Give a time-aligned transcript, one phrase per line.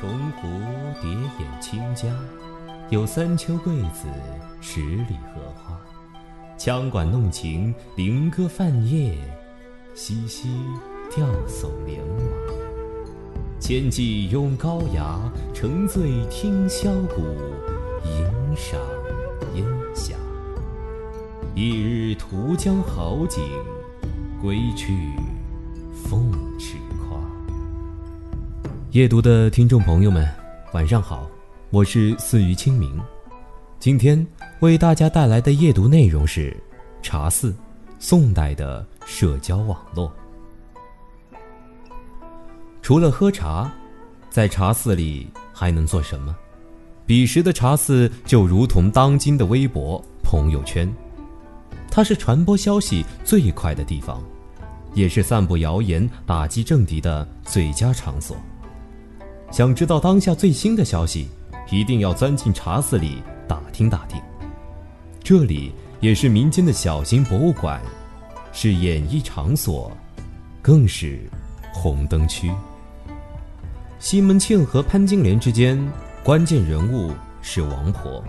[0.00, 0.08] 重
[0.40, 0.48] 湖
[1.02, 2.08] 叠眼清嘉，
[2.88, 4.08] 有三秋桂子，
[4.62, 5.78] 十里荷花。
[6.56, 9.14] 羌管弄晴，菱歌泛夜，
[9.94, 10.46] 淅淅
[11.14, 12.24] 吊耸莲娃。
[13.58, 15.20] 千骑拥高崖，
[15.52, 17.20] 乘醉听箫鼓，
[18.02, 18.80] 吟赏
[19.54, 19.62] 烟
[19.94, 20.16] 霞。
[21.54, 23.42] 一日图江好景，
[24.40, 24.94] 归去
[28.92, 30.28] 夜读的听众朋友们，
[30.72, 31.30] 晚上好，
[31.70, 33.00] 我是四余清明。
[33.78, 34.26] 今天
[34.58, 36.50] 为大家带来的夜读内容是
[37.00, 37.52] 《茶肆》，
[38.00, 40.12] 宋代的社交网络。
[42.82, 43.72] 除了喝茶，
[44.28, 46.34] 在茶肆里还能做什么？
[47.06, 50.92] 彼时的茶肆就如同当今的微博、朋友圈，
[51.92, 54.20] 它是传播消息最快的地方，
[54.94, 58.36] 也是散布谣言、打击政敌的最佳场所。
[59.50, 61.28] 想知道当下最新的消息，
[61.70, 64.20] 一定要钻进茶肆里打听打听。
[65.22, 67.80] 这里也是民间的小型博物馆，
[68.52, 69.90] 是演艺场所，
[70.62, 71.20] 更是
[71.72, 72.50] 红灯区。
[73.98, 75.78] 西门庆和潘金莲之间，
[76.24, 77.12] 关键人物
[77.42, 78.24] 是王婆，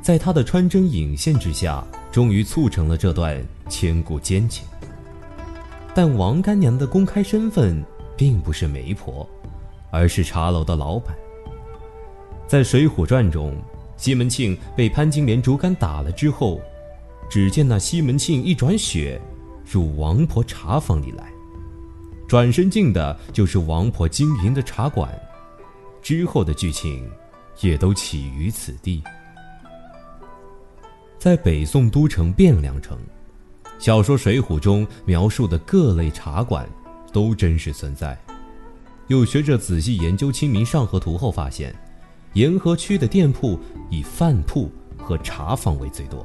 [0.00, 4.64] 在她的穿针引线之下，终于促成了这段千古奸情。
[5.92, 7.84] 但王干娘的公开身份
[8.16, 9.28] 并不是媒婆。
[9.90, 11.16] 而是茶楼的老板。
[12.46, 13.56] 在《水浒传》中，
[13.96, 16.60] 西门庆被潘金莲竹竿打了之后，
[17.28, 19.20] 只见那西门庆一转血，
[19.64, 21.30] 入王婆茶房里来，
[22.26, 25.08] 转身进的就是王婆经营的茶馆。
[26.02, 27.08] 之后的剧情，
[27.60, 29.02] 也都起于此地。
[31.18, 32.98] 在北宋都城汴梁城，
[33.78, 36.66] 小说《水浒》中描述的各类茶馆，
[37.12, 38.18] 都真实存在。
[39.10, 41.74] 有学者仔细研究《清明上河图》后发现，
[42.34, 43.58] 沿河区的店铺
[43.90, 46.24] 以饭铺和茶坊为最多，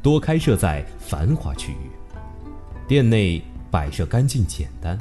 [0.00, 1.90] 多开设在繁华区域。
[2.88, 4.98] 店内摆设干净简单，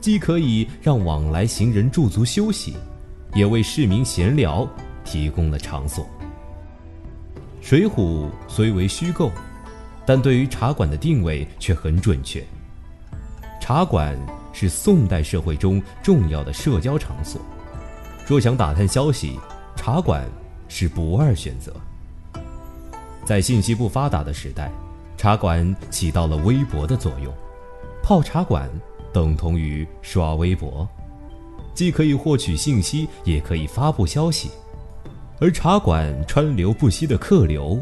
[0.00, 2.76] 既可以让往来行人驻足休息，
[3.32, 4.68] 也为市民闲聊
[5.04, 6.04] 提供了场所。
[7.60, 9.30] 《水浒》虽为虚构，
[10.04, 12.44] 但对于茶馆的定位却很准确。
[13.60, 14.18] 茶馆。
[14.58, 17.38] 是宋代社会中重要的社交场所，
[18.26, 19.38] 若想打探消息，
[19.76, 20.26] 茶馆
[20.66, 21.70] 是不二选择。
[23.22, 24.72] 在信息不发达的时代，
[25.18, 27.30] 茶馆起到了微博的作用。
[28.02, 28.66] 泡茶馆
[29.12, 30.88] 等同于刷微博，
[31.74, 34.50] 既可以获取信息，也可以发布消息。
[35.38, 37.78] 而茶馆川流不息的客流，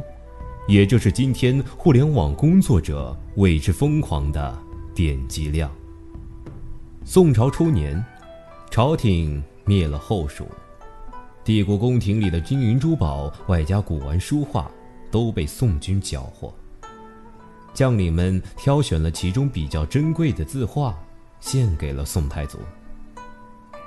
[0.66, 4.58] 也就是今天互联网工作者为之疯狂的
[4.92, 5.70] 点击量。
[7.06, 8.02] 宋朝初年，
[8.70, 10.48] 朝廷灭了后蜀，
[11.44, 14.70] 帝国宫廷里的金银珠宝，外加古玩书画，
[15.10, 16.52] 都被宋军缴获。
[17.74, 20.98] 将领们挑选了其中比较珍贵的字画，
[21.40, 22.58] 献给了宋太祖。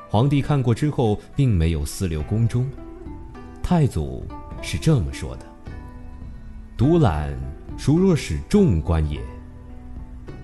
[0.08, 2.70] 皇帝看过之后，并没有私留宫中。
[3.64, 4.28] 太祖
[4.62, 5.46] 是这么说的
[6.78, 7.36] ：“独揽，
[7.80, 9.20] 孰若使众官也？”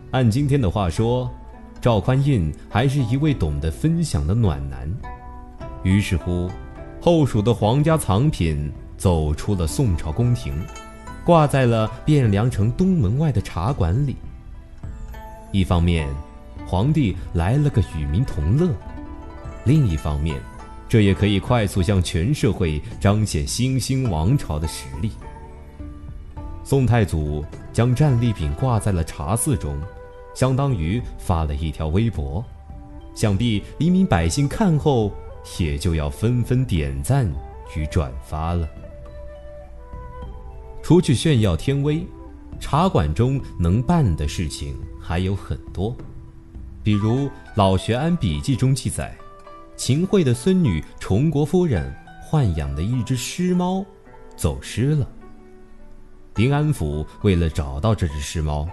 [0.10, 1.32] 按今天的话说。
[1.84, 4.90] 赵匡胤还是一位懂得分享的暖男，
[5.84, 6.50] 于是乎，
[7.02, 10.54] 后蜀的皇家藏品走出了宋朝宫廷，
[11.26, 14.16] 挂在了汴梁城东门外的茶馆里。
[15.52, 16.08] 一方面，
[16.66, 18.70] 皇帝来了个与民同乐；
[19.66, 20.42] 另一方面，
[20.88, 25.12] 这也可以快速向全社会彰显新兴王朝的实力。
[26.64, 27.44] 宋太祖
[27.74, 29.78] 将战利品挂在了茶肆中。
[30.34, 32.44] 相当于发了一条微博，
[33.14, 35.12] 想必黎民百姓看后
[35.60, 37.32] 也就要纷纷点赞
[37.76, 38.68] 与转发了。
[40.82, 42.06] 除去炫耀天威，
[42.60, 45.96] 茶馆中能办的事情还有很多，
[46.84, 47.20] 比如
[47.56, 49.16] 《老学庵笔记》中记载，
[49.76, 51.94] 秦桧的孙女崇国夫人
[52.30, 53.86] 豢养的一只狮猫
[54.36, 55.08] 走失了，
[56.36, 58.68] 临安府为了找到这只狮猫。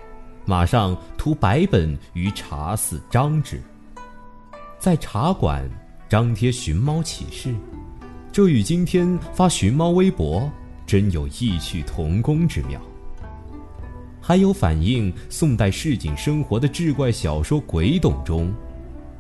[0.51, 3.63] 马上涂白本于茶肆张之，
[4.81, 5.71] 在茶馆
[6.09, 7.55] 张贴寻猫启事，
[8.33, 10.51] 这与今天发寻猫微博
[10.85, 12.81] 真有异曲同工之妙。
[14.21, 18.53] 还有反映宋代市井生活的志怪小说《鬼董》中，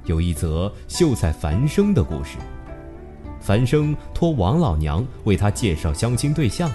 [0.06, 2.38] 有一则秀才樊生的故事。
[3.40, 6.68] 樊生托王老娘为他介绍相亲对象，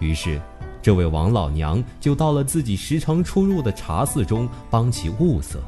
[0.00, 0.40] 于是。
[0.86, 5.58] 这位王老娘就到了自己时常出入的茶肆中帮其物色。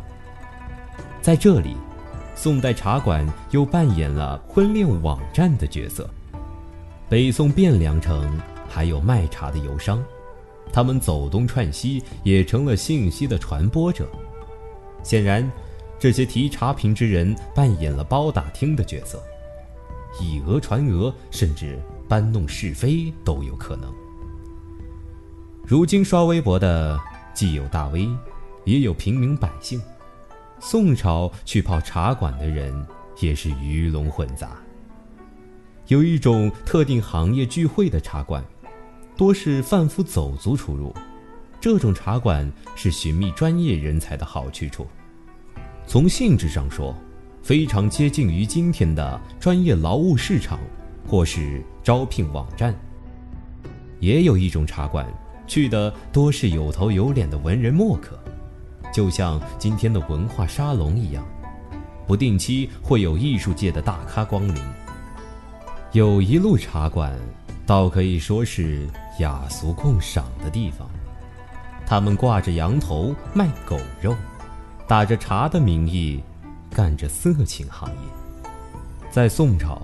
[1.20, 1.74] 在这里，
[2.36, 6.08] 宋代茶馆又扮演了婚恋网站的角色。
[7.08, 10.00] 北宋汴梁城还有卖茶的游商，
[10.72, 14.08] 他们走东串西，也成了信息的传播者。
[15.02, 15.50] 显然，
[15.98, 19.20] 这些提茶瓶之人扮演了包打听的角色，
[20.22, 21.76] 以讹传讹，甚至
[22.08, 23.92] 搬弄是非都有可能。
[25.68, 26.98] 如今刷微博的
[27.34, 28.08] 既有大 V，
[28.64, 29.78] 也有平民百姓。
[30.58, 32.86] 宋朝去泡茶馆的人
[33.20, 34.56] 也是鱼龙混杂。
[35.88, 38.42] 有一种特定行业聚会的茶馆，
[39.14, 40.90] 多是贩夫走卒出入。
[41.60, 44.86] 这种茶馆是寻觅专业人才的好去处。
[45.86, 46.96] 从性质上说，
[47.42, 50.58] 非常接近于今天的专业劳务市场，
[51.06, 52.74] 或是招聘网站。
[54.00, 55.06] 也有一种茶馆，
[55.48, 58.16] 去的多是有头有脸的文人墨客。
[58.92, 61.24] 就像今天的文化沙龙一样，
[62.06, 64.62] 不定期会有艺术界的大咖光临。
[65.92, 67.12] 有一路茶馆，
[67.66, 68.88] 倒可以说是
[69.20, 70.88] 雅俗共赏的地方。
[71.86, 74.14] 他们挂着羊头卖狗肉，
[74.86, 76.22] 打着茶的名义，
[76.70, 78.40] 干着色情行业。
[79.10, 79.80] 在宋朝，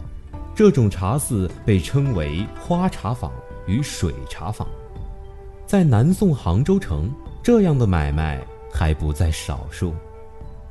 [0.55, 3.32] 这种茶肆被称为花茶坊
[3.67, 4.69] 与水茶坊。
[5.75, 7.11] 在南宋杭州城，
[7.43, 8.41] 这样的买卖。
[8.73, 9.93] 还不在少数。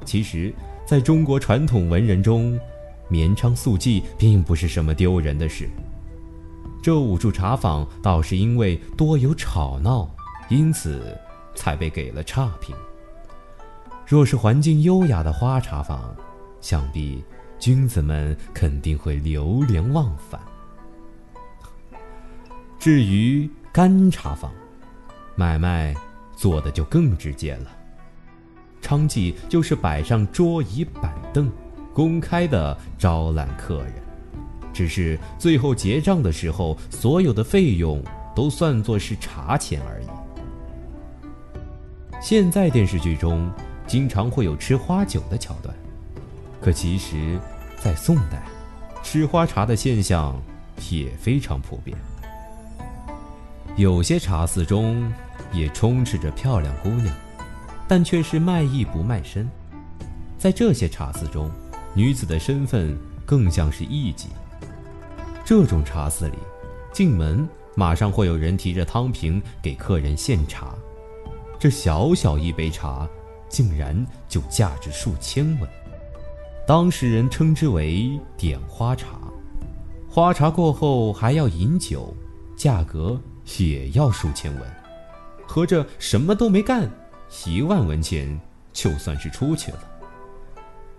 [0.06, 0.54] 其实，
[0.86, 2.58] 在中国传统文人中，
[3.10, 5.70] 绵昌素季并不是什么丢人的事。
[6.82, 10.10] 这五处茶坊倒是因为多有吵闹，
[10.48, 11.18] 因此
[11.54, 12.74] 才被给了差评。
[14.08, 16.16] 若是环境优雅的花茶坊，
[16.62, 17.22] 想必
[17.60, 20.40] 君子们肯定会流连忘返。
[22.80, 24.50] 至于干茶坊，
[25.36, 25.96] 买卖
[26.36, 27.72] 做的就更直接了。
[28.82, 31.50] 娼妓就是摆上桌椅板凳，
[31.94, 33.94] 公开的招揽客人，
[34.74, 38.04] 只是最后结账的时候，所有的费用
[38.36, 40.06] 都算作是茶钱而已。
[42.22, 43.50] 现在电视剧中
[43.88, 45.74] 经常会有吃花酒的桥段，
[46.62, 47.40] 可其实，
[47.78, 48.44] 在宋代，
[49.02, 50.38] 吃花茶的现象
[50.90, 51.98] 也非常普遍。
[53.75, 55.12] 有些茶肆中
[55.52, 57.14] 也充斥着漂亮姑娘。
[57.86, 59.48] 但却是卖艺不卖身，
[60.38, 61.52] 在这些茶肆中，
[61.94, 64.28] 女子的身份更像是艺妓。
[65.44, 66.38] 这种茶肆里，
[66.94, 70.74] 进门马上会有人提着汤瓶给客人献茶，
[71.60, 73.08] 这小小一杯茶，
[73.50, 75.70] 竟然就价值数千文。
[76.66, 79.20] 当事人称之为点花茶，
[80.10, 82.16] 花茶过后还要饮酒，
[82.56, 83.20] 价格
[83.57, 84.63] 也要数千文，
[85.48, 86.90] 合着什么都没干。
[87.45, 88.40] 一万文钱
[88.72, 89.80] 就算是出去了。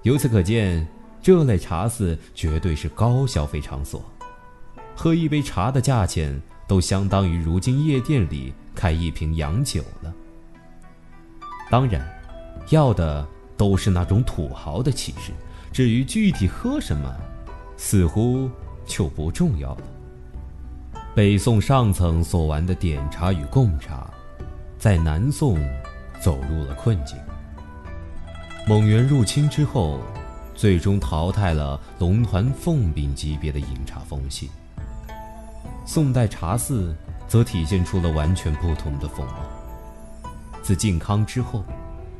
[0.03, 0.87] 由此可见，
[1.23, 4.05] 这类茶肆绝对是高消费场所，
[4.95, 10.13] 喝一杯茶的价钱都相当于如今夜店里开一瓶洋酒了。
[11.71, 12.07] 当然，
[12.71, 13.27] 要的
[13.57, 15.33] 都是那种土豪的气势，
[15.73, 17.15] 至于具体喝什么，
[17.77, 18.51] 似乎
[18.85, 19.83] 就不重要了。
[21.15, 24.11] 北宋上层所玩的点茶与贡茶，
[24.79, 25.59] 在南宋。
[26.23, 27.19] 走入了困境。
[28.67, 30.01] 蒙元入侵之后，
[30.55, 34.49] 最终淘汰了龙团凤饼级别的饮茶风气。
[35.85, 36.97] 宋代茶肆
[37.29, 39.35] 则体现出了完全不同的风貌。
[40.63, 41.63] 自靖康之后，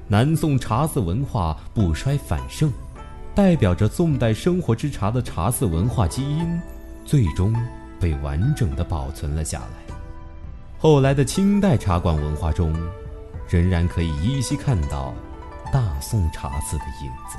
[0.07, 2.71] 南宋茶肆文化不衰反盛，
[3.35, 6.61] 代表着宋代生活之茶的茶肆文化基因，
[7.07, 7.55] 最终
[8.05, 9.95] 被完整的保存了下来。
[10.79, 12.75] 后来的清代茶馆文化中。
[13.47, 15.15] 仍然可以依稀看到
[15.73, 17.39] 大宋茶肆的影子。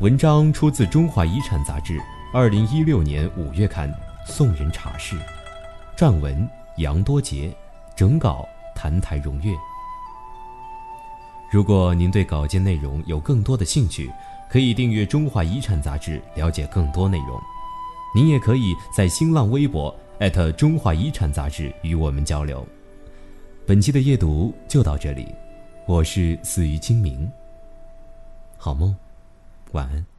[0.00, 2.00] 文章出自《中华遗产》杂志，
[2.32, 3.92] 二零一六年五月刊
[4.26, 5.16] 《宋人茶事》，
[5.96, 6.48] 撰文
[6.78, 7.54] 杨多杰，
[7.94, 9.52] 整稿谭台荣月。
[11.52, 14.10] 如果您对稿件内容有更多的兴趣，
[14.48, 17.38] 可以订阅《中华遗产》杂志，了解更多内容。
[18.14, 19.94] 您也可以在新浪微博
[20.52, 22.66] 中华遗产杂志与我们交流。
[23.66, 25.32] 本期的夜读就到这里，
[25.86, 27.30] 我是死于清明。
[28.56, 28.94] 好梦，
[29.72, 30.09] 晚安。